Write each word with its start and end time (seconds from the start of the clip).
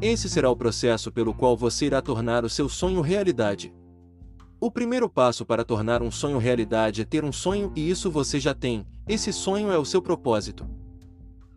Esse 0.00 0.28
será 0.28 0.48
o 0.48 0.54
processo 0.54 1.10
pelo 1.10 1.34
qual 1.34 1.56
você 1.56 1.86
irá 1.86 2.00
tornar 2.00 2.44
o 2.44 2.48
seu 2.48 2.68
sonho 2.68 3.00
realidade. 3.00 3.74
O 4.60 4.70
primeiro 4.70 5.08
passo 5.08 5.44
para 5.44 5.64
tornar 5.64 6.02
um 6.02 6.10
sonho 6.10 6.38
realidade 6.38 7.02
é 7.02 7.04
ter 7.04 7.24
um 7.24 7.32
sonho 7.32 7.72
e 7.74 7.90
isso 7.90 8.08
você 8.08 8.38
já 8.38 8.54
tem, 8.54 8.86
esse 9.08 9.32
sonho 9.32 9.72
é 9.72 9.78
o 9.78 9.84
seu 9.84 10.00
propósito. 10.00 10.64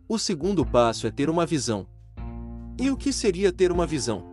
O 0.08 0.18
segundo 0.18 0.66
passo 0.66 1.06
é 1.06 1.10
ter 1.12 1.30
uma 1.30 1.46
visão. 1.46 1.86
E 2.80 2.90
o 2.90 2.96
que 2.96 3.12
seria 3.12 3.52
ter 3.52 3.70
uma 3.70 3.86
visão? 3.86 4.24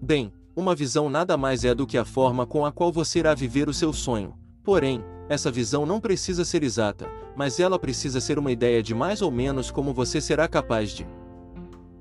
Bem, 0.00 0.30
uma 0.54 0.74
visão 0.74 1.08
nada 1.08 1.38
mais 1.38 1.64
é 1.64 1.74
do 1.74 1.86
que 1.86 1.96
a 1.96 2.04
forma 2.04 2.46
com 2.46 2.66
a 2.66 2.72
qual 2.72 2.92
você 2.92 3.20
irá 3.20 3.34
viver 3.34 3.66
o 3.66 3.74
seu 3.74 3.94
sonho. 3.94 4.34
Porém, 4.62 5.02
essa 5.26 5.50
visão 5.50 5.86
não 5.86 6.00
precisa 6.00 6.44
ser 6.44 6.62
exata, 6.62 7.08
mas 7.34 7.58
ela 7.60 7.78
precisa 7.78 8.20
ser 8.20 8.38
uma 8.38 8.52
ideia 8.52 8.82
de 8.82 8.94
mais 8.94 9.22
ou 9.22 9.30
menos 9.30 9.70
como 9.70 9.94
você 9.94 10.20
será 10.20 10.46
capaz 10.46 10.90
de 10.90 11.06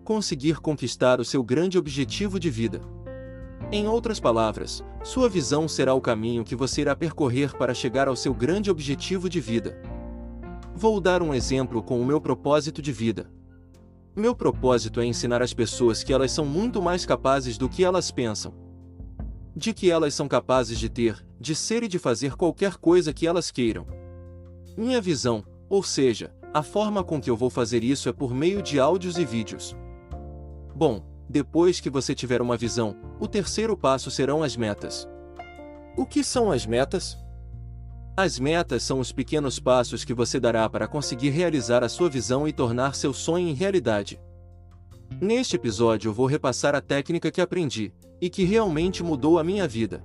conseguir 0.05 0.61
conquistar 0.61 1.19
o 1.19 1.25
seu 1.25 1.43
grande 1.43 1.79
objetivo 1.79 2.39
de 2.39 2.49
vida. 2.49 2.79
Em 3.71 3.87
outras 3.87 4.19
palavras, 4.19 4.83
sua 5.03 5.27
visão 5.27 5.67
será 5.67 5.95
o 5.95 5.99
caminho 5.99 6.43
que 6.43 6.55
você 6.55 6.81
irá 6.81 6.95
percorrer 6.95 7.57
para 7.57 7.73
chegar 7.73 8.07
ao 8.07 8.15
seu 8.15 8.31
grande 8.31 8.69
objetivo 8.69 9.27
de 9.27 9.41
vida. 9.41 9.81
Vou 10.75 11.01
dar 11.01 11.23
um 11.23 11.33
exemplo 11.33 11.81
com 11.81 11.99
o 11.99 12.05
meu 12.05 12.21
propósito 12.21 12.83
de 12.83 12.91
vida. 12.91 13.29
Meu 14.15 14.35
propósito 14.35 15.01
é 15.01 15.05
ensinar 15.05 15.41
as 15.41 15.53
pessoas 15.53 16.03
que 16.03 16.13
elas 16.13 16.31
são 16.31 16.45
muito 16.45 16.81
mais 16.81 17.03
capazes 17.03 17.57
do 17.57 17.67
que 17.67 17.83
elas 17.83 18.11
pensam. 18.11 18.53
De 19.55 19.73
que 19.73 19.89
elas 19.89 20.13
são 20.13 20.27
capazes 20.27 20.77
de 20.77 20.87
ter, 20.87 21.25
de 21.39 21.55
ser 21.55 21.81
e 21.81 21.87
de 21.87 21.97
fazer 21.97 22.35
qualquer 22.35 22.75
coisa 22.75 23.11
que 23.11 23.25
elas 23.25 23.49
queiram. 23.49 23.87
Minha 24.77 25.01
visão, 25.01 25.43
ou 25.67 25.81
seja, 25.81 26.31
a 26.53 26.61
forma 26.61 27.03
com 27.03 27.19
que 27.19 27.29
eu 27.29 27.35
vou 27.35 27.49
fazer 27.49 27.83
isso 27.83 28.07
é 28.07 28.13
por 28.13 28.33
meio 28.33 28.61
de 28.61 28.79
áudios 28.79 29.17
e 29.17 29.25
vídeos. 29.25 29.75
Bom, 30.75 31.01
depois 31.29 31.79
que 31.79 31.89
você 31.89 32.13
tiver 32.13 32.41
uma 32.41 32.57
visão, 32.57 32.97
o 33.17 33.27
terceiro 33.29 33.77
passo 33.77 34.11
serão 34.11 34.43
as 34.43 34.57
metas. 34.57 35.07
O 35.97 36.05
que 36.05 36.21
são 36.21 36.51
as 36.51 36.65
metas? 36.65 37.17
As 38.17 38.37
metas 38.37 38.83
são 38.83 38.99
os 38.99 39.13
pequenos 39.13 39.57
passos 39.57 40.03
que 40.03 40.13
você 40.13 40.37
dará 40.37 40.69
para 40.69 40.87
conseguir 40.87 41.29
realizar 41.29 41.81
a 41.81 41.89
sua 41.89 42.09
visão 42.09 42.45
e 42.45 42.51
tornar 42.51 42.93
seu 42.93 43.13
sonho 43.13 43.47
em 43.47 43.53
realidade. 43.53 44.19
Neste 45.21 45.55
episódio 45.55 46.11
vou 46.11 46.25
repassar 46.25 46.75
a 46.75 46.81
técnica 46.81 47.31
que 47.31 47.39
aprendi 47.39 47.93
e 48.19 48.29
que 48.29 48.43
realmente 48.43 49.01
mudou 49.01 49.39
a 49.39 49.43
minha 49.43 49.65
vida. 49.67 50.03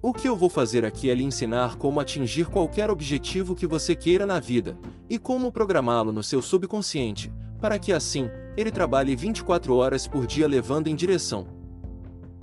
O 0.00 0.12
que 0.14 0.26
eu 0.26 0.36
vou 0.36 0.48
fazer 0.48 0.86
aqui 0.86 1.10
é 1.10 1.14
lhe 1.14 1.24
ensinar 1.24 1.76
como 1.76 2.00
atingir 2.00 2.46
qualquer 2.46 2.90
objetivo 2.90 3.54
que 3.54 3.66
você 3.66 3.94
queira 3.94 4.24
na 4.24 4.40
vida 4.40 4.78
e 5.08 5.18
como 5.18 5.52
programá-lo 5.52 6.12
no 6.12 6.22
seu 6.22 6.40
subconsciente, 6.40 7.30
para 7.60 7.78
que 7.78 7.92
assim 7.92 8.30
ele 8.56 8.70
trabalhe 8.70 9.14
24 9.14 9.74
horas 9.74 10.06
por 10.08 10.26
dia 10.26 10.48
levando 10.48 10.88
em 10.88 10.94
direção 10.94 11.46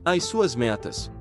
às 0.05 0.23
suas 0.25 0.55
metas. 0.55 1.11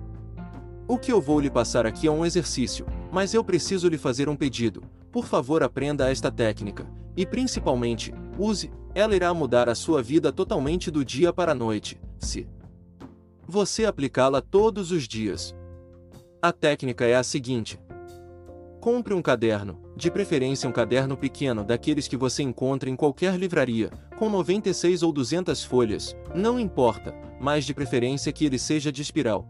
O 0.89 0.98
que 0.98 1.12
eu 1.12 1.21
vou 1.21 1.39
lhe 1.41 1.51
passar 1.51 1.87
aqui 1.87 2.07
é 2.07 2.11
um 2.11 2.27
exercício, 2.27 2.85
mas 3.11 3.33
eu 3.33 3.45
preciso 3.45 3.89
lhe 3.89 3.97
fazer 3.97 4.29
um 4.29 4.36
pedido. 4.36 4.83
Por 5.11 5.27
favor, 5.27 5.63
aprenda 5.63 6.11
esta 6.11 6.31
técnica 6.31 6.86
e 7.17 7.25
principalmente, 7.25 8.13
use, 8.39 8.70
ela 8.95 9.14
irá 9.14 9.33
mudar 9.33 9.69
a 9.69 9.75
sua 9.75 10.02
vida 10.02 10.33
totalmente 10.33 10.91
do 10.91 11.05
dia 11.05 11.33
para 11.33 11.52
a 11.52 11.55
noite, 11.55 12.01
se 12.19 12.47
você 13.47 13.85
aplicá-la 13.85 14.41
todos 14.41 14.91
os 14.91 15.07
dias. 15.07 15.55
A 16.41 16.52
técnica 16.52 17.05
é 17.05 17.14
a 17.14 17.23
seguinte: 17.23 17.79
Compre 18.83 19.15
um 19.15 19.23
caderno, 19.23 19.79
de 19.97 20.11
preferência 20.11 20.69
um 20.69 20.73
caderno 20.73 21.17
pequeno 21.17 21.63
daqueles 21.63 22.09
que 22.09 22.17
você 22.17 22.43
encontra 22.43 22.91
em 22.91 22.97
qualquer 22.97 23.37
livraria, 23.39 23.91
com 24.19 24.29
96 24.29 25.05
ou 25.05 25.13
200 25.13 25.63
folhas, 25.63 26.17
não 26.35 26.59
importa, 26.59 27.15
mas 27.41 27.65
de 27.65 27.73
preferência 27.73 28.33
que 28.33 28.45
ele 28.45 28.59
seja 28.59 28.91
de 28.91 29.01
espiral. 29.01 29.47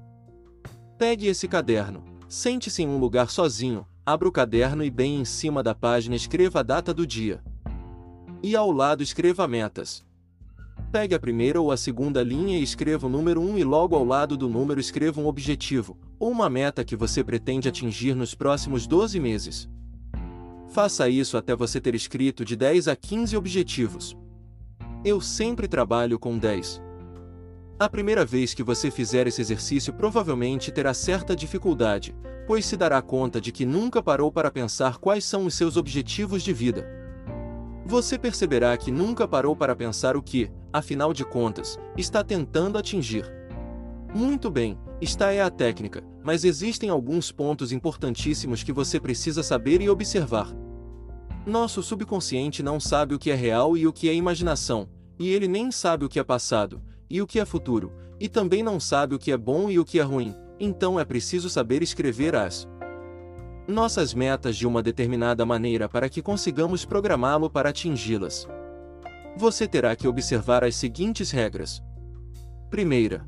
Pegue 0.99 1.29
esse 1.29 1.49
caderno, 1.49 2.05
sente-se 2.29 2.83
em 2.83 2.87
um 2.87 2.99
lugar 2.99 3.31
sozinho, 3.31 3.87
abra 4.05 4.29
o 4.29 4.33
caderno 4.33 4.85
e 4.85 4.91
bem 4.91 5.23
em 5.23 5.25
cima 5.25 5.63
da 5.63 5.75
página 5.75 6.15
escreva 6.15 6.61
a 6.61 6.63
data 6.63 6.93
do 6.93 7.07
dia. 7.07 7.43
E 8.43 8.55
ao 8.55 8.71
lado 8.71 9.03
escreva 9.03 9.49
metas. 9.49 10.05
Pegue 10.93 11.15
a 11.15 11.19
primeira 11.19 11.59
ou 11.59 11.73
a 11.73 11.77
segunda 11.79 12.23
linha 12.23 12.59
e 12.59 12.63
escreva 12.63 13.07
o 13.07 13.09
número 13.11 13.41
1 13.41 13.57
e 13.57 13.65
logo 13.65 13.97
ao 13.97 14.05
lado 14.05 14.37
do 14.37 14.47
número 14.47 14.79
escreva 14.79 15.23
um 15.23 15.27
objetivo, 15.27 15.97
ou 16.19 16.31
uma 16.31 16.51
meta 16.51 16.85
que 16.85 16.95
você 16.95 17.25
pretende 17.25 17.67
atingir 17.67 18.15
nos 18.15 18.35
próximos 18.35 18.87
12 18.87 19.19
meses. 19.19 19.71
Faça 20.69 21.09
isso 21.09 21.39
até 21.39 21.57
você 21.57 21.81
ter 21.81 21.95
escrito 21.95 22.45
de 22.45 22.55
10 22.57 22.89
a 22.89 22.95
15 22.95 23.35
objetivos. 23.39 24.15
Eu 25.03 25.19
sempre 25.19 25.67
trabalho 25.67 26.19
com 26.19 26.37
10. 26.37 26.83
A 27.79 27.89
primeira 27.89 28.23
vez 28.23 28.53
que 28.53 28.63
você 28.63 28.91
fizer 28.91 29.27
esse 29.27 29.41
exercício 29.41 29.95
provavelmente 29.95 30.71
terá 30.71 30.93
certa 30.93 31.35
dificuldade, 31.35 32.15
pois 32.47 32.67
se 32.67 32.77
dará 32.77 33.01
conta 33.01 33.41
de 33.41 33.51
que 33.51 33.65
nunca 33.65 34.03
parou 34.03 34.31
para 34.31 34.51
pensar 34.51 34.99
quais 34.99 35.25
são 35.25 35.47
os 35.47 35.55
seus 35.55 35.79
objetivos 35.79 36.43
de 36.43 36.53
vida. 36.53 36.87
Você 37.87 38.19
perceberá 38.19 38.77
que 38.77 38.91
nunca 38.91 39.27
parou 39.27 39.57
para 39.57 39.75
pensar 39.75 40.19
o 40.19 40.23
que, 40.23 40.51
afinal 40.73 41.13
de 41.13 41.25
contas, 41.25 41.79
está 41.97 42.25
tentando 42.25 42.79
atingir. 42.79 43.31
Muito 44.15 44.51
bem, 44.51 44.79
esta 45.01 45.33
é 45.33 45.43
a 45.43 45.51
técnica, 45.51 46.03
mas 46.23 46.45
existem 46.45 46.91
alguns 46.91 47.33
pontos 47.33 47.73
importantíssimos 47.73 48.63
que 48.63 48.73
você 48.73 49.01
precisa 49.01 49.43
saber 49.43 49.81
e 49.81 49.89
observar. 49.89 50.49
Nosso 51.47 51.83
subconsciente 51.83 52.63
não 52.63 52.79
sabe 52.79 53.15
o 53.15 53.19
que 53.19 53.31
é 53.31 53.35
real 53.35 53.77
e 53.77 53.87
o 53.87 53.93
que 53.93 54.09
é 54.09 54.15
imaginação, 54.15 54.89
e 55.19 55.29
ele 55.31 55.49
nem 55.49 55.73
sabe 55.73 56.05
o 56.05 56.09
que 56.09 56.19
é 56.19 56.25
passado 56.25 56.81
e 57.11 57.21
o 57.21 57.27
que 57.27 57.39
é 57.39 57.45
futuro, 57.45 57.93
e 58.19 58.29
também 58.29 58.63
não 58.63 58.81
sabe 58.81 59.15
o 59.15 59.19
que 59.19 59.33
é 59.33 59.37
bom 59.37 59.69
e 59.69 59.79
o 59.79 59.85
que 59.85 59.99
é 59.99 60.03
ruim, 60.03 60.35
então 60.59 60.99
é 60.99 61.05
preciso 61.05 61.51
saber 61.51 61.83
escrever 61.83 62.35
as 62.35 62.69
nossas 63.67 64.15
metas 64.15 64.57
de 64.57 64.67
uma 64.67 64.83
determinada 64.83 65.45
maneira 65.45 65.89
para 65.89 66.09
que 66.09 66.23
consigamos 66.23 66.85
programá-lo 66.85 67.51
para 67.51 67.71
atingi-las. 67.71 68.49
Você 69.37 69.67
terá 69.67 69.97
que 69.97 70.07
observar 70.07 70.63
as 70.65 70.77
seguintes 70.77 71.31
regras. 71.31 71.83
Primeira, 72.71 73.27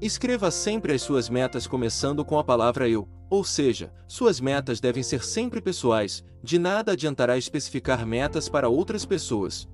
Escreva 0.00 0.48
sempre 0.52 0.92
as 0.92 1.02
suas 1.02 1.28
metas 1.28 1.66
começando 1.66 2.24
com 2.24 2.38
a 2.38 2.44
palavra 2.44 2.88
eu, 2.88 3.08
ou 3.28 3.42
seja, 3.42 3.92
suas 4.06 4.40
metas 4.40 4.78
devem 4.78 5.02
ser 5.02 5.24
sempre 5.24 5.60
pessoais, 5.60 6.24
de 6.40 6.56
nada 6.56 6.92
adiantará 6.92 7.36
especificar 7.36 8.06
metas 8.06 8.48
para 8.48 8.68
outras 8.68 9.04
pessoas. 9.04 9.68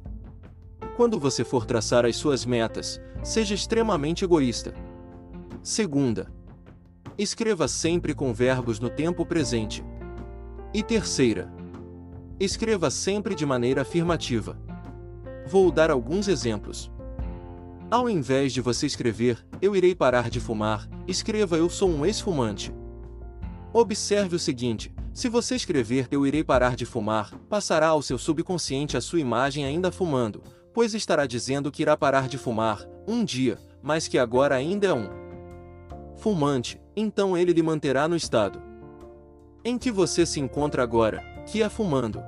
Quando 0.96 1.20
você 1.20 1.44
for 1.44 1.66
traçar 1.66 2.06
as 2.06 2.16
suas 2.16 2.46
metas, 2.46 2.98
seja 3.22 3.54
extremamente 3.54 4.24
egoísta. 4.24 4.72
Segunda, 5.62 6.32
escreva 7.18 7.68
sempre 7.68 8.14
com 8.14 8.32
verbos 8.32 8.80
no 8.80 8.88
tempo 8.88 9.26
presente. 9.26 9.84
E 10.72 10.82
terceira, 10.82 11.52
escreva 12.40 12.90
sempre 12.90 13.34
de 13.34 13.44
maneira 13.44 13.82
afirmativa. 13.82 14.58
Vou 15.46 15.70
dar 15.70 15.90
alguns 15.90 16.28
exemplos. 16.28 16.90
Ao 17.90 18.08
invés 18.08 18.52
de 18.52 18.60
você 18.60 18.86
escrever, 18.86 19.44
eu 19.60 19.76
irei 19.76 19.94
parar 19.94 20.30
de 20.30 20.40
fumar, 20.40 20.88
escreva 21.06 21.56
eu 21.56 21.68
sou 21.68 21.88
um 21.88 22.04
ex-fumante. 22.04 22.74
Observe 23.72 24.36
o 24.36 24.38
seguinte: 24.38 24.92
se 25.12 25.28
você 25.28 25.54
escrever 25.54 26.08
eu 26.10 26.26
irei 26.26 26.42
parar 26.42 26.76
de 26.76 26.86
fumar, 26.86 27.34
passará 27.48 27.88
ao 27.88 28.02
seu 28.02 28.18
subconsciente 28.18 28.96
a 28.96 29.00
sua 29.00 29.20
imagem 29.20 29.64
ainda 29.64 29.92
fumando, 29.92 30.42
pois 30.72 30.94
estará 30.94 31.26
dizendo 31.26 31.70
que 31.70 31.82
irá 31.82 31.96
parar 31.96 32.28
de 32.28 32.38
fumar, 32.38 32.80
um 33.06 33.24
dia, 33.24 33.58
mas 33.82 34.08
que 34.08 34.18
agora 34.18 34.54
ainda 34.54 34.86
é 34.86 34.92
um 34.92 35.08
fumante, 36.16 36.80
então 36.96 37.36
ele 37.36 37.52
lhe 37.52 37.62
manterá 37.62 38.08
no 38.08 38.16
estado 38.16 38.74
em 39.64 39.78
que 39.78 39.90
você 39.90 40.26
se 40.26 40.38
encontra 40.38 40.82
agora, 40.82 41.22
que 41.46 41.62
é 41.62 41.68
fumando. 41.70 42.22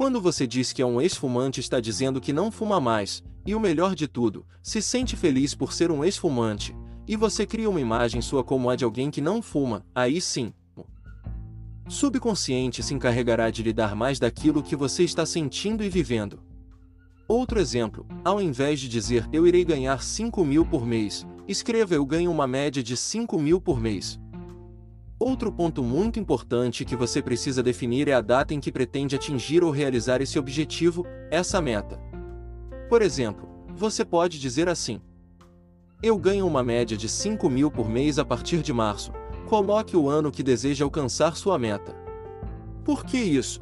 Quando 0.00 0.18
você 0.18 0.46
diz 0.46 0.72
que 0.72 0.80
é 0.80 0.86
um 0.86 0.98
ex-fumante, 0.98 1.60
está 1.60 1.78
dizendo 1.78 2.22
que 2.22 2.32
não 2.32 2.50
fuma 2.50 2.80
mais, 2.80 3.22
e 3.44 3.54
o 3.54 3.60
melhor 3.60 3.94
de 3.94 4.08
tudo, 4.08 4.46
se 4.62 4.80
sente 4.80 5.14
feliz 5.14 5.54
por 5.54 5.74
ser 5.74 5.90
um 5.90 6.02
ex-fumante, 6.02 6.74
e 7.06 7.16
você 7.16 7.44
cria 7.44 7.68
uma 7.68 7.82
imagem 7.82 8.22
sua 8.22 8.42
como 8.42 8.70
a 8.70 8.76
de 8.76 8.82
alguém 8.82 9.10
que 9.10 9.20
não 9.20 9.42
fuma, 9.42 9.84
aí 9.94 10.18
sim. 10.18 10.54
O 10.74 11.90
subconsciente 11.90 12.82
se 12.82 12.94
encarregará 12.94 13.50
de 13.50 13.62
lhe 13.62 13.74
dar 13.74 13.94
mais 13.94 14.18
daquilo 14.18 14.62
que 14.62 14.74
você 14.74 15.04
está 15.04 15.26
sentindo 15.26 15.84
e 15.84 15.90
vivendo. 15.90 16.42
Outro 17.28 17.60
exemplo, 17.60 18.06
ao 18.24 18.40
invés 18.40 18.80
de 18.80 18.88
dizer 18.88 19.28
eu 19.30 19.46
irei 19.46 19.66
ganhar 19.66 20.02
5 20.02 20.42
mil 20.46 20.64
por 20.64 20.86
mês, 20.86 21.26
escreva 21.46 21.94
eu 21.94 22.06
ganho 22.06 22.30
uma 22.30 22.46
média 22.46 22.82
de 22.82 22.96
5 22.96 23.38
mil 23.38 23.60
por 23.60 23.78
mês. 23.78 24.18
Outro 25.22 25.52
ponto 25.52 25.82
muito 25.84 26.18
importante 26.18 26.82
que 26.82 26.96
você 26.96 27.20
precisa 27.20 27.62
definir 27.62 28.08
é 28.08 28.14
a 28.14 28.22
data 28.22 28.54
em 28.54 28.58
que 28.58 28.72
pretende 28.72 29.14
atingir 29.14 29.62
ou 29.62 29.70
realizar 29.70 30.22
esse 30.22 30.38
objetivo, 30.38 31.04
essa 31.30 31.60
meta. 31.60 32.00
Por 32.88 33.02
exemplo, 33.02 33.46
você 33.76 34.02
pode 34.02 34.40
dizer 34.40 34.66
assim: 34.66 34.98
Eu 36.02 36.16
ganho 36.16 36.46
uma 36.46 36.62
média 36.62 36.96
de 36.96 37.06
5 37.06 37.50
mil 37.50 37.70
por 37.70 37.86
mês 37.86 38.18
a 38.18 38.24
partir 38.24 38.62
de 38.62 38.72
março. 38.72 39.12
Coloque 39.46 39.94
o 39.94 40.08
ano 40.08 40.32
que 40.32 40.42
deseja 40.42 40.86
alcançar 40.86 41.36
sua 41.36 41.58
meta. 41.58 41.94
Por 42.82 43.04
que 43.04 43.18
isso? 43.18 43.60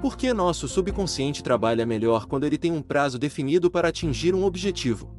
Porque 0.00 0.32
nosso 0.32 0.66
subconsciente 0.66 1.42
trabalha 1.42 1.84
melhor 1.84 2.24
quando 2.24 2.44
ele 2.44 2.56
tem 2.56 2.72
um 2.72 2.80
prazo 2.80 3.18
definido 3.18 3.70
para 3.70 3.88
atingir 3.88 4.34
um 4.34 4.42
objetivo. 4.42 5.15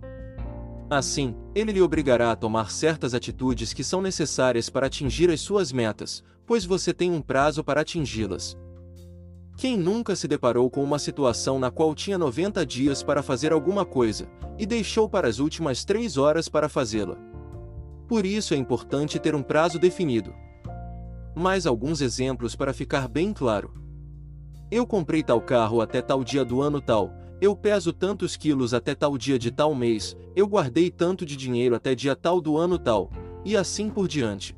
Assim, 0.89 1.35
ele 1.53 1.73
lhe 1.73 1.81
obrigará 1.81 2.31
a 2.31 2.35
tomar 2.35 2.71
certas 2.71 3.13
atitudes 3.13 3.73
que 3.73 3.83
são 3.83 4.01
necessárias 4.01 4.69
para 4.69 4.87
atingir 4.87 5.29
as 5.29 5.41
suas 5.41 5.71
metas, 5.71 6.23
pois 6.45 6.63
você 6.63 6.93
tem 6.93 7.11
um 7.11 7.21
prazo 7.21 7.61
para 7.61 7.81
atingi-las. 7.81 8.57
Quem 9.57 9.75
nunca 9.75 10.15
se 10.15 10.27
deparou 10.27 10.69
com 10.69 10.81
uma 10.83 10.99
situação 10.99 11.59
na 11.59 11.69
qual 11.69 11.93
tinha 11.93 12.17
90 12.17 12.65
dias 12.65 13.03
para 13.03 13.21
fazer 13.21 13.51
alguma 13.51 13.83
coisa, 13.83 14.29
e 14.57 14.65
deixou 14.65 15.09
para 15.09 15.27
as 15.27 15.39
últimas 15.39 15.83
3 15.83 16.15
horas 16.15 16.47
para 16.47 16.69
fazê-la? 16.69 17.17
Por 18.07 18.25
isso 18.25 18.53
é 18.53 18.57
importante 18.57 19.19
ter 19.19 19.35
um 19.35 19.43
prazo 19.43 19.77
definido. 19.77 20.33
Mais 21.35 21.67
alguns 21.67 21.99
exemplos 21.99 22.55
para 22.55 22.71
ficar 22.71 23.09
bem 23.09 23.33
claro. 23.33 23.73
Eu 24.71 24.87
comprei 24.87 25.21
tal 25.21 25.41
carro 25.41 25.81
até 25.81 26.01
tal 26.01 26.23
dia 26.23 26.45
do 26.45 26.61
ano 26.61 26.79
tal, 26.79 27.11
eu 27.39 27.55
peso 27.55 27.93
tantos 27.93 28.35
quilos 28.35 28.73
até 28.73 28.95
tal 28.95 29.17
dia 29.17 29.37
de 29.37 29.51
tal 29.51 29.75
mês, 29.75 30.17
eu 30.35 30.47
guardei 30.47 30.89
tanto 30.89 31.25
de 31.25 31.35
dinheiro 31.35 31.75
até 31.75 31.93
dia 31.93 32.15
tal 32.15 32.41
do 32.41 32.57
ano 32.57 32.79
tal, 32.79 33.11
e 33.45 33.55
assim 33.55 33.89
por 33.89 34.07
diante. 34.07 34.55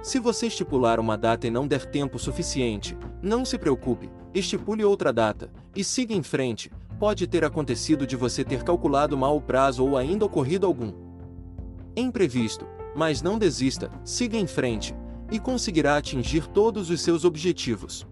Se 0.00 0.18
você 0.18 0.46
estipular 0.46 1.00
uma 1.00 1.16
data 1.16 1.46
e 1.46 1.50
não 1.50 1.66
der 1.66 1.84
tempo 1.84 2.18
suficiente, 2.18 2.96
não 3.20 3.44
se 3.44 3.58
preocupe, 3.58 4.10
estipule 4.32 4.84
outra 4.84 5.12
data, 5.12 5.50
e 5.74 5.82
siga 5.82 6.14
em 6.14 6.22
frente, 6.22 6.70
pode 7.00 7.26
ter 7.26 7.44
acontecido 7.44 8.06
de 8.06 8.14
você 8.14 8.44
ter 8.44 8.62
calculado 8.62 9.16
mal 9.16 9.36
o 9.36 9.40
prazo 9.40 9.84
ou 9.84 9.96
ainda 9.96 10.24
ocorrido 10.24 10.66
algum 10.66 10.92
imprevisto, 11.96 12.66
mas 12.94 13.22
não 13.22 13.38
desista, 13.38 13.90
siga 14.04 14.36
em 14.36 14.46
frente, 14.46 14.94
e 15.30 15.38
conseguirá 15.38 15.96
atingir 15.96 16.46
todos 16.46 16.90
os 16.90 17.00
seus 17.00 17.24
objetivos. 17.24 18.06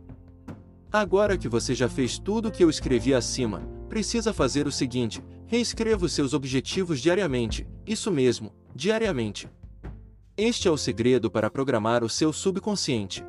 Agora 0.93 1.39
que 1.39 1.49
você 1.49 1.73
já 1.73 1.89
fez 1.89 2.19
tudo 2.19 2.49
o 2.49 2.51
que 2.51 2.65
eu 2.65 2.69
escrevi 2.69 3.15
acima, 3.15 3.61
precisa 3.89 4.33
fazer 4.33 4.67
o 4.67 4.73
seguinte: 4.73 5.23
reescreva 5.47 6.05
os 6.05 6.13
seus 6.13 6.35
objetivos 6.35 7.01
diariamente, 7.01 7.65
isso 7.87 8.11
mesmo, 8.11 8.53
diariamente. 8.75 9.49
Este 10.37 10.67
é 10.67 10.71
o 10.71 10.77
segredo 10.77 11.31
para 11.31 11.49
programar 11.49 12.03
o 12.03 12.09
seu 12.09 12.33
subconsciente. 12.33 13.25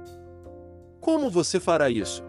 Como 0.99 1.29
você 1.29 1.59
fará 1.59 1.87
isso? 1.87 2.23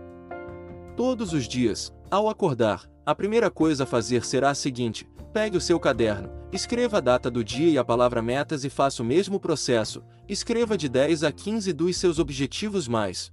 Todos 0.97 1.33
os 1.33 1.49
dias, 1.49 1.91
ao 2.11 2.29
acordar, 2.29 2.87
a 3.07 3.15
primeira 3.15 3.51
coisa 3.51 3.85
a 3.85 3.87
fazer 3.87 4.27
será 4.27 4.51
a 4.51 4.55
seguinte: 4.55 5.09
pegue 5.33 5.57
o 5.57 5.63
seu 5.63 5.81
caderno, 5.81 6.29
escreva 6.53 6.99
a 6.99 7.01
data 7.01 7.31
do 7.31 7.43
dia 7.43 7.71
e 7.71 7.79
a 7.79 7.85
palavra 7.85 8.21
metas 8.21 8.65
e 8.65 8.71
faça 8.71 9.03
o 9.03 9.07
mesmo 9.07 9.41
processo, 9.41 10.03
escreva 10.29 10.77
de 10.77 10.91
10 10.91 11.25
a 11.25 11.33
15 11.33 11.73
dos 11.73 11.97
seus 11.97 12.19
objetivos 12.19 12.87
mais 12.87 13.33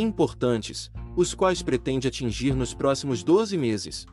importantes, 0.00 0.90
os 1.16 1.34
quais 1.34 1.60
pretende 1.60 2.06
atingir 2.06 2.54
nos 2.54 2.72
próximos 2.72 3.24
12 3.24 3.58
meses. 3.58 4.06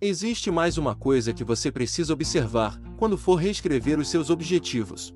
Existe 0.00 0.50
mais 0.50 0.78
uma 0.78 0.94
coisa 0.94 1.34
que 1.34 1.44
você 1.44 1.70
precisa 1.70 2.12
observar 2.14 2.80
quando 2.96 3.18
for 3.18 3.34
reescrever 3.34 3.98
os 3.98 4.08
seus 4.08 4.30
objetivos. 4.30 5.14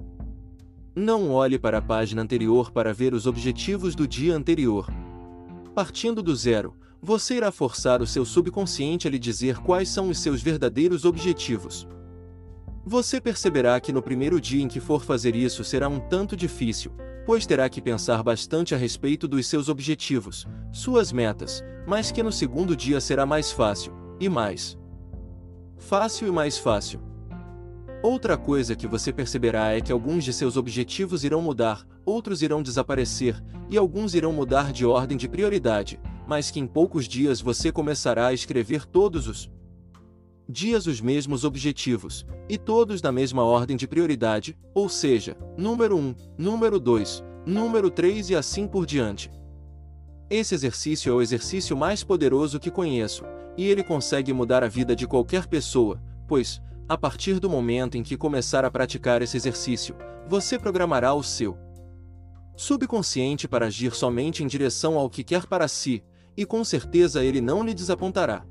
Não 0.95 1.31
olhe 1.31 1.59
para 1.59 1.79
a 1.79 1.83
página 1.83 2.21
anterior 2.21 2.71
para 2.71 2.93
ver 2.93 3.15
os 3.15 3.27
objetivos 3.27 3.95
do 3.95 4.07
dia 4.07 4.37
anterior. 4.37 4.93
Partindo 5.75 6.23
do 6.23 6.37
zero, 6.37 6.75
você 7.01 7.37
irá 7.37 7.51
forçar 7.51 8.03
o 8.03 8.07
seu 8.07 8.27
subconsciente 8.27 9.09
a 9.09 9.11
lhe 9.11 9.19
dizer 9.19 9.59
quais 9.59 9.89
são 9.89 10.11
os 10.11 10.19
seus 10.19 10.43
verdadeiros 10.43 11.07
objetivos. 11.07 11.89
Você 12.85 13.21
perceberá 13.21 13.81
que 13.81 13.93
no 13.93 14.03
primeiro 14.03 14.41
dia 14.41 14.63
em 14.63 14.69
que 14.69 14.81
for 14.81 15.03
fazer 15.03 15.35
isso 15.35 15.65
será 15.65 15.89
um 15.89 16.01
tanto 16.01 16.37
difícil, 16.37 16.93
pois 17.29 17.45
terá 17.45 17.69
que 17.69 17.83
pensar 17.83 18.23
bastante 18.23 18.75
a 18.75 18.79
respeito 18.79 19.29
dos 19.29 19.47
seus 19.47 19.69
objetivos, 19.69 20.47
suas 20.73 21.13
metas, 21.13 21.63
mas 21.87 22.11
que 22.11 22.23
no 22.23 22.33
segundo 22.33 22.75
dia 22.75 23.03
será 23.03 23.27
mais 23.27 23.53
fácil, 23.53 23.93
e 24.19 24.31
mais 24.31 24.79
fácil 25.77 26.27
e 26.27 26.31
mais 26.31 26.57
fácil. 26.57 27.03
Outra 28.03 28.39
coisa 28.39 28.75
que 28.75 28.87
você 28.87 29.13
perceberá 29.13 29.77
é 29.77 29.81
que 29.83 29.93
alguns 29.93 30.25
de 30.25 30.33
seus 30.33 30.57
objetivos 30.57 31.23
irão 31.23 31.43
mudar, 31.43 31.87
outros 32.03 32.41
irão 32.41 32.63
desaparecer, 32.63 33.39
e 33.69 33.77
alguns 33.77 34.15
irão 34.15 34.33
mudar 34.33 34.73
de 34.73 34.87
ordem 34.87 35.19
de 35.19 35.29
prioridade, 35.29 36.01
mas 36.27 36.51
que 36.51 36.61
em 36.61 36.67
poucos 36.67 37.07
dias 37.07 37.43
você 37.43 37.71
começará 37.71 38.29
a 38.29 38.33
escrever 38.33 38.87
todos 38.87 39.29
os 39.29 39.51
dias 40.49 40.87
os 40.87 41.01
mesmos 41.01 41.45
objetivos, 41.45 42.25
e 42.49 42.57
todos 42.57 43.03
na 43.03 43.13
mesma 43.13 43.45
ordem 43.45 43.77
de 43.77 43.87
prioridade, 43.87 44.57
ou 44.75 44.89
seja, 44.89 45.37
número 45.59 45.97
1, 45.97 46.15
número 46.39 46.81
2, 46.81 47.23
número 47.45 47.91
3 47.91 48.31
e 48.31 48.35
assim 48.35 48.67
por 48.67 48.87
diante. 48.87 49.31
Esse 50.31 50.55
exercício 50.55 51.11
é 51.11 51.15
o 51.15 51.21
exercício 51.21 51.77
mais 51.77 52.03
poderoso 52.03 52.59
que 52.59 52.71
conheço, 52.71 53.25
e 53.57 53.67
ele 53.67 53.85
consegue 53.85 54.33
mudar 54.33 54.65
a 54.65 54.69
vida 54.69 54.97
de 54.97 55.07
qualquer 55.07 55.47
pessoa, 55.47 56.01
pois, 56.27 56.63
a 56.89 56.97
partir 56.97 57.39
do 57.39 57.51
momento 57.51 57.99
em 57.99 58.03
que 58.03 58.17
começar 58.17 58.65
a 58.65 58.71
praticar 58.71 59.21
esse 59.21 59.37
exercício, 59.37 59.95
você 60.27 60.59
programará 60.59 61.13
o 61.13 61.23
seu 61.23 61.59
subconsciente 62.57 63.47
para 63.47 63.67
agir 63.67 63.95
somente 63.95 64.43
em 64.43 64.47
direção 64.47 64.99
ao 64.99 65.11
que 65.11 65.23
quer 65.23 65.47
para 65.47 65.69
si, 65.69 66.03
e 66.35 66.47
com 66.47 66.65
certeza 66.65 67.23
ele 67.23 67.41
não 67.41 67.63
lhe 67.63 67.75
desapontará. 67.75 68.47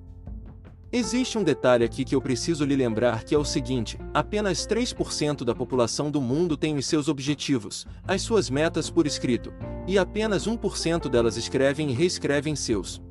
Existe 0.89 1.37
um 1.37 1.43
detalhe 1.43 1.83
aqui 1.83 2.05
que 2.05 2.15
eu 2.15 2.21
preciso 2.21 2.63
lhe 2.63 2.75
lembrar 2.75 3.25
que 3.25 3.35
é 3.35 3.37
o 3.37 3.43
seguinte: 3.43 3.99
apenas 4.13 4.65
3% 4.65 5.43
da 5.43 5.53
população 5.53 6.09
do 6.09 6.21
mundo 6.21 6.55
tem 6.55 6.77
os 6.77 6.85
seus 6.85 7.09
objetivos, 7.09 7.85
as 8.07 8.21
suas 8.21 8.49
metas 8.49 8.89
por 8.89 9.05
escrito, 9.05 9.53
e 9.85 9.97
apenas 9.97 10.47
1% 10.47 11.09
delas 11.09 11.35
escrevem 11.35 11.89
e 11.89 11.93
reescrevem 11.93 12.55
seus 12.55 13.01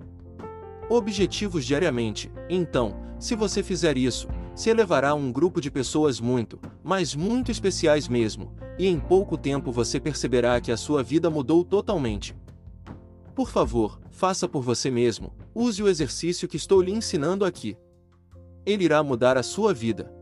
objetivos 0.88 1.67
diariamente. 1.67 2.32
Então, 2.49 2.96
se 3.19 3.34
você 3.34 3.62
fizer 3.62 3.99
isso, 3.99 4.27
se 4.55 4.70
elevará 4.70 5.10
a 5.10 5.15
um 5.15 5.31
grupo 5.31 5.60
de 5.60 5.70
pessoas 5.70 6.19
muito, 6.19 6.58
mas 6.82 7.15
muito 7.15 7.51
especiais 7.51 8.08
mesmo, 8.08 8.55
e 8.79 8.86
em 8.86 8.98
pouco 8.98 9.36
tempo 9.36 9.70
você 9.70 10.01
perceberá 10.01 10.58
que 10.62 10.72
a 10.72 10.79
sua 10.79 11.03
vida 11.03 11.29
mudou 11.29 11.62
totalmente. 11.62 12.34
Por 13.34 13.51
favor, 13.51 14.01
faça 14.10 14.48
por 14.48 14.62
você 14.62 14.91
mesmo, 14.91 15.31
use 15.58 15.82
o 15.82 15.89
exercício 15.89 16.46
que 16.46 16.58
estou 16.58 16.82
lhe 16.82 16.93
ensinando 16.93 17.43
aqui. 17.43 17.79
Ele 18.67 18.84
irá 18.84 19.03
mudar 19.03 19.39
a 19.39 19.43
sua 19.43 19.72
vida. 19.72 20.13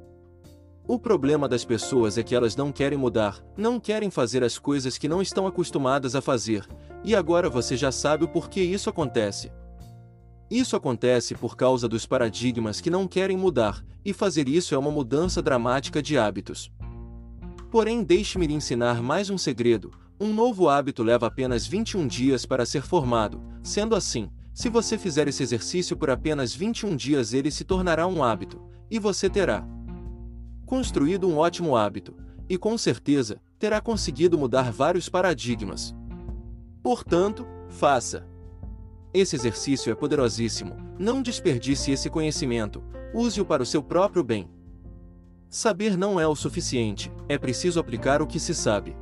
O 0.87 0.97
problema 0.97 1.49
das 1.49 1.64
pessoas 1.64 2.17
é 2.17 2.23
que 2.23 2.37
elas 2.37 2.55
não 2.55 2.71
querem 2.71 2.97
mudar, 2.97 3.45
não 3.57 3.81
querem 3.81 4.11
fazer 4.11 4.45
as 4.45 4.59
coisas 4.59 4.97
que 4.97 5.09
não 5.09 5.21
estão 5.21 5.45
acostumadas 5.45 6.14
a 6.14 6.21
fazer, 6.21 6.64
e 7.03 7.17
agora 7.17 7.50
você 7.50 7.76
já 7.76 7.91
sabe 7.91 8.25
o 8.25 8.29
porquê 8.29 8.62
isso 8.62 8.88
acontece. 8.88 9.50
Isso 10.49 10.76
acontece 10.76 11.35
por 11.35 11.57
causa 11.57 11.88
dos 11.88 12.07
paradigmas 12.07 12.81
que 12.81 12.91
não 12.91 13.09
querem 13.09 13.37
mudar, 13.37 13.85
e 14.05 14.12
fazer 14.12 14.49
isso 14.49 14.73
é 14.73 14.79
uma 14.79 14.91
mudança 14.91 15.43
dramática 15.43 16.00
de 16.00 16.17
hábitos. 16.17 16.71
Porém, 17.73 18.05
deixe-me 18.05 18.47
lhe 18.47 18.55
ensinar 18.55 19.03
mais 19.03 19.31
um 19.31 19.38
segredo: 19.38 19.91
um 20.21 20.33
novo 20.33 20.69
hábito 20.69 21.03
leva 21.03 21.26
apenas 21.26 21.67
21 21.67 22.07
dias 22.07 22.47
para 22.47 22.64
ser 22.64 22.83
formado, 22.83 23.43
sendo 23.64 23.97
assim, 23.97 24.31
se 24.55 24.69
você 24.69 24.97
fizer 24.97 25.27
esse 25.27 25.43
exercício 25.43 25.97
por 25.97 26.09
apenas 26.09 26.55
21 26.55 26.95
dias, 26.95 27.35
ele 27.35 27.51
se 27.51 27.65
tornará 27.65 28.07
um 28.07 28.23
hábito, 28.23 28.63
e 28.89 29.01
você 29.01 29.29
terá 29.29 29.67
construído 30.65 31.29
um 31.29 31.37
ótimo 31.37 31.77
hábito, 31.77 32.15
e 32.49 32.57
com 32.57 32.79
certeza, 32.79 33.41
terá 33.59 33.81
conseguido 33.81 34.39
mudar 34.39 34.71
vários 34.71 35.09
paradigmas. 35.09 35.93
Portanto, 36.85 37.45
faça. 37.69 38.25
Esse 39.13 39.35
exercício 39.35 39.91
é 39.91 39.95
poderosíssimo, 39.95 40.77
não 40.99 41.21
desperdice 41.21 41.91
esse 41.91 42.09
conhecimento, 42.09 42.81
use-o 43.13 43.45
para 43.45 43.63
o 43.63 43.67
seu 43.67 43.83
próprio 43.83 44.23
bem. 44.23 44.49
Saber 45.49 45.97
não 45.97 46.21
é 46.21 46.29
o 46.29 46.37
suficiente, 46.37 47.11
é 47.29 47.37
preciso 47.37 47.81
aplicar 47.81 48.23
o 48.23 48.27
que 48.27 48.39
se 48.39 48.55
sabe. 48.55 48.97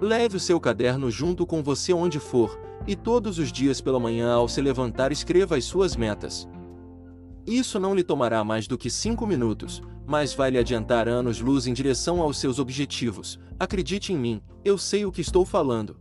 Leve 0.00 0.36
o 0.36 0.40
seu 0.40 0.60
caderno 0.60 1.10
junto 1.10 1.44
com 1.44 1.60
você 1.60 1.92
onde 1.92 2.20
for, 2.20 2.69
e 2.86 2.96
todos 2.96 3.38
os 3.38 3.52
dias 3.52 3.80
pela 3.80 4.00
manhã 4.00 4.32
ao 4.32 4.48
se 4.48 4.60
levantar 4.60 5.12
escreva 5.12 5.56
as 5.56 5.64
suas 5.64 5.96
metas. 5.96 6.48
Isso 7.46 7.80
não 7.80 7.94
lhe 7.94 8.02
tomará 8.02 8.44
mais 8.44 8.66
do 8.66 8.78
que 8.78 8.90
5 8.90 9.26
minutos, 9.26 9.82
mas 10.06 10.34
vai 10.34 10.50
lhe 10.50 10.58
adiantar 10.58 11.08
anos-luz 11.08 11.66
em 11.66 11.72
direção 11.72 12.20
aos 12.20 12.38
seus 12.38 12.58
objetivos. 12.58 13.38
Acredite 13.58 14.12
em 14.12 14.18
mim, 14.18 14.42
eu 14.64 14.76
sei 14.76 15.04
o 15.04 15.12
que 15.12 15.20
estou 15.20 15.44
falando. 15.44 15.96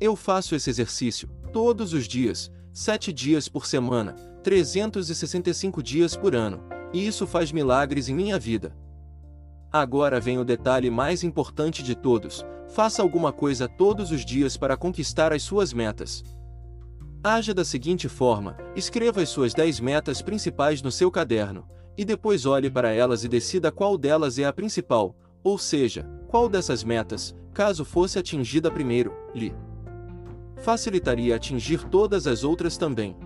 Eu 0.00 0.16
faço 0.16 0.54
esse 0.54 0.68
exercício, 0.68 1.28
todos 1.52 1.92
os 1.92 2.06
dias, 2.06 2.50
sete 2.72 3.12
dias 3.12 3.48
por 3.48 3.66
semana, 3.66 4.14
365 4.42 5.82
dias 5.82 6.16
por 6.16 6.34
ano, 6.34 6.60
e 6.92 7.06
isso 7.06 7.26
faz 7.26 7.52
milagres 7.52 8.08
em 8.08 8.14
minha 8.14 8.38
vida. 8.38 8.76
Agora 9.74 10.20
vem 10.20 10.38
o 10.38 10.44
detalhe 10.44 10.88
mais 10.88 11.24
importante 11.24 11.82
de 11.82 11.96
todos: 11.96 12.46
faça 12.68 13.02
alguma 13.02 13.32
coisa 13.32 13.66
todos 13.66 14.12
os 14.12 14.24
dias 14.24 14.56
para 14.56 14.76
conquistar 14.76 15.32
as 15.32 15.42
suas 15.42 15.72
metas. 15.72 16.22
Haja 17.24 17.52
da 17.52 17.64
seguinte 17.64 18.08
forma: 18.08 18.56
escreva 18.76 19.20
as 19.20 19.30
suas 19.30 19.52
10 19.52 19.80
metas 19.80 20.22
principais 20.22 20.80
no 20.80 20.92
seu 20.92 21.10
caderno, 21.10 21.66
e 21.98 22.04
depois 22.04 22.46
olhe 22.46 22.70
para 22.70 22.92
elas 22.92 23.24
e 23.24 23.28
decida 23.28 23.72
qual 23.72 23.98
delas 23.98 24.38
é 24.38 24.44
a 24.44 24.52
principal, 24.52 25.16
ou 25.42 25.58
seja, 25.58 26.08
qual 26.28 26.48
dessas 26.48 26.84
metas, 26.84 27.34
caso 27.52 27.84
fosse 27.84 28.16
atingida 28.16 28.70
primeiro, 28.70 29.12
lhe 29.34 29.52
facilitaria 30.58 31.34
atingir 31.34 31.82
todas 31.88 32.28
as 32.28 32.44
outras 32.44 32.76
também. 32.76 33.16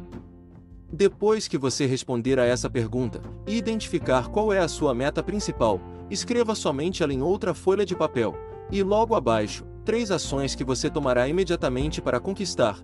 Depois 0.90 1.46
que 1.46 1.58
você 1.58 1.84
responder 1.84 2.38
a 2.38 2.46
essa 2.46 2.70
pergunta 2.70 3.20
e 3.46 3.54
identificar 3.54 4.28
qual 4.28 4.50
é 4.50 4.60
a 4.60 4.68
sua 4.68 4.94
meta 4.94 5.22
principal, 5.22 5.78
escreva 6.10 6.54
somente 6.54 7.02
ela 7.02 7.12
em 7.12 7.22
outra 7.22 7.54
folha 7.54 7.84
de 7.84 7.96
papel, 7.96 8.34
e 8.70 8.82
logo 8.82 9.14
abaixo, 9.14 9.64
três 9.84 10.10
ações 10.10 10.54
que 10.54 10.64
você 10.64 10.90
tomará 10.90 11.28
imediatamente 11.28 12.00
para 12.00 12.20
conquistar, 12.20 12.82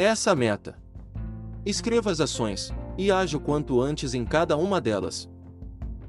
essa 0.00 0.34
meta. 0.34 0.78
Escreva 1.64 2.10
as 2.10 2.22
ações, 2.22 2.72
e 2.96 3.12
haja 3.12 3.36
o 3.36 3.40
quanto 3.40 3.82
antes 3.82 4.14
em 4.14 4.24
cada 4.24 4.56
uma 4.56 4.80
delas. 4.80 5.28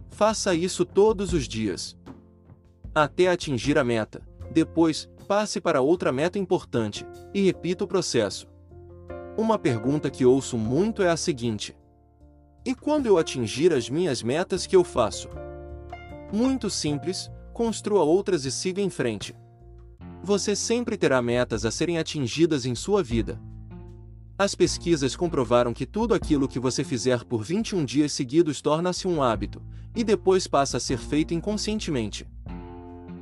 Faça 0.09 0.55
isso 0.55 0.85
todos 0.85 1.33
os 1.33 1.45
dias. 1.45 1.97
Até 2.95 3.27
atingir 3.27 3.77
a 3.77 3.83
meta. 3.83 4.21
Depois, 4.49 5.09
passe 5.27 5.59
para 5.59 5.81
outra 5.81 6.09
meta 6.09 6.39
importante, 6.39 7.05
e 7.33 7.41
repita 7.41 7.83
o 7.83 7.87
processo. 7.87 8.47
Uma 9.37 9.59
pergunta 9.59 10.09
que 10.09 10.25
ouço 10.25 10.57
muito 10.57 11.03
é 11.03 11.09
a 11.09 11.17
seguinte: 11.17 11.75
E 12.65 12.73
quando 12.73 13.07
eu 13.07 13.17
atingir 13.17 13.73
as 13.73 13.89
minhas 13.89 14.23
metas 14.23 14.65
que 14.65 14.75
eu 14.75 14.85
faço? 14.85 15.27
Muito 16.31 16.69
simples, 16.69 17.29
construa 17.53 18.03
outras 18.03 18.45
e 18.45 18.51
siga 18.51 18.81
em 18.81 18.89
frente. 18.89 19.35
Você 20.23 20.55
sempre 20.55 20.97
terá 20.97 21.21
metas 21.21 21.65
a 21.65 21.71
serem 21.71 21.97
atingidas 21.97 22.65
em 22.65 22.75
sua 22.75 23.01
vida, 23.01 23.39
as 24.41 24.55
pesquisas 24.55 25.15
comprovaram 25.15 25.71
que 25.71 25.85
tudo 25.85 26.15
aquilo 26.15 26.47
que 26.47 26.59
você 26.59 26.83
fizer 26.83 27.23
por 27.23 27.43
21 27.43 27.85
dias 27.85 28.11
seguidos 28.11 28.59
torna-se 28.59 29.07
um 29.07 29.21
hábito, 29.21 29.61
e 29.95 30.03
depois 30.03 30.47
passa 30.47 30.77
a 30.77 30.79
ser 30.79 30.97
feito 30.97 31.31
inconscientemente. 31.31 32.27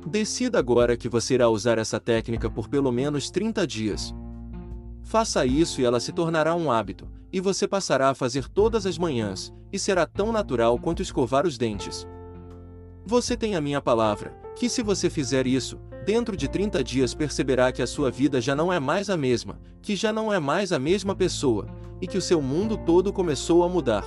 Decida 0.06 0.58
agora 0.58 0.96
que 0.96 1.10
você 1.10 1.34
irá 1.34 1.46
usar 1.50 1.76
essa 1.76 2.00
técnica 2.00 2.48
por 2.48 2.68
pelo 2.68 2.90
menos 2.90 3.30
30 3.30 3.66
dias. 3.66 4.14
Faça 5.02 5.44
isso 5.44 5.82
e 5.82 5.84
ela 5.84 6.00
se 6.00 6.10
tornará 6.10 6.54
um 6.54 6.72
hábito, 6.72 7.06
e 7.30 7.38
você 7.38 7.68
passará 7.68 8.08
a 8.08 8.14
fazer 8.14 8.48
todas 8.48 8.86
as 8.86 8.96
manhãs, 8.96 9.52
e 9.70 9.78
será 9.78 10.06
tão 10.06 10.32
natural 10.32 10.78
quanto 10.78 11.02
escovar 11.02 11.46
os 11.46 11.58
dentes. 11.58 12.06
Você 13.04 13.36
tem 13.36 13.56
a 13.56 13.60
minha 13.60 13.80
palavra, 13.80 14.34
que 14.54 14.68
se 14.68 14.82
você 14.82 15.08
fizer 15.08 15.46
isso, 15.46 15.78
dentro 16.04 16.36
de 16.36 16.48
30 16.48 16.84
dias 16.84 17.14
perceberá 17.14 17.72
que 17.72 17.82
a 17.82 17.86
sua 17.86 18.10
vida 18.10 18.40
já 18.40 18.54
não 18.54 18.72
é 18.72 18.78
mais 18.78 19.08
a 19.08 19.16
mesma, 19.16 19.58
que 19.80 19.96
já 19.96 20.12
não 20.12 20.32
é 20.32 20.38
mais 20.38 20.70
a 20.70 20.78
mesma 20.78 21.14
pessoa, 21.14 21.66
e 22.00 22.06
que 22.06 22.18
o 22.18 22.22
seu 22.22 22.42
mundo 22.42 22.76
todo 22.76 23.12
começou 23.12 23.64
a 23.64 23.68
mudar. 23.68 24.04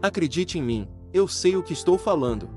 Acredite 0.00 0.58
em 0.58 0.62
mim, 0.62 0.88
eu 1.12 1.26
sei 1.26 1.56
o 1.56 1.62
que 1.62 1.72
estou 1.72 1.98
falando. 1.98 2.48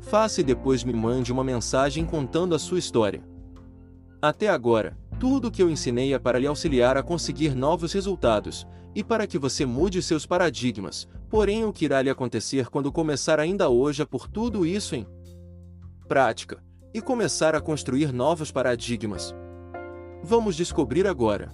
Faça 0.00 0.40
e 0.40 0.44
depois 0.44 0.82
me 0.82 0.92
mande 0.92 1.32
uma 1.32 1.44
mensagem 1.44 2.04
contando 2.04 2.54
a 2.54 2.58
sua 2.58 2.78
história. 2.78 3.22
Até 4.20 4.48
agora, 4.48 4.98
tudo 5.18 5.48
o 5.48 5.50
que 5.50 5.62
eu 5.62 5.70
ensinei 5.70 6.14
é 6.14 6.18
para 6.18 6.38
lhe 6.38 6.46
auxiliar 6.46 6.96
a 6.96 7.02
conseguir 7.02 7.54
novos 7.54 7.92
resultados, 7.92 8.66
e 8.94 9.04
para 9.04 9.26
que 9.26 9.38
você 9.38 9.66
mude 9.66 10.02
seus 10.02 10.24
paradigmas, 10.26 11.06
porém 11.28 11.64
o 11.64 11.72
que 11.72 11.84
irá 11.84 12.00
lhe 12.00 12.10
acontecer 12.10 12.68
quando 12.68 12.90
começar 12.90 13.38
ainda 13.38 13.68
hoje 13.68 14.02
é 14.02 14.04
por 14.04 14.28
tudo 14.28 14.64
isso 14.64 14.94
em 14.94 15.06
prática 16.08 16.62
e 16.94 17.00
começar 17.00 17.54
a 17.54 17.60
construir 17.60 18.12
novos 18.12 18.50
paradigmas. 18.50 19.34
Vamos 20.22 20.56
descobrir 20.56 21.06
agora. 21.06 21.52